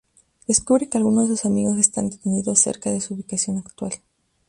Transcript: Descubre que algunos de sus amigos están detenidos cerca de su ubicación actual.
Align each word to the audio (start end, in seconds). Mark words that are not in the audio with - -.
Descubre 0.47 0.89
que 0.89 0.97
algunos 0.97 1.29
de 1.29 1.37
sus 1.37 1.45
amigos 1.45 1.77
están 1.77 2.09
detenidos 2.09 2.57
cerca 2.59 2.89
de 2.89 3.01
su 3.01 3.13
ubicación 3.13 3.59
actual. 3.59 3.91